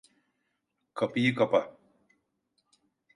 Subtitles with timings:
[0.93, 1.77] Kapıyı kapa!